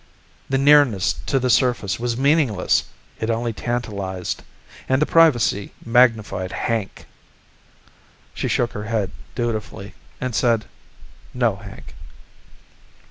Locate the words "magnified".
5.85-6.51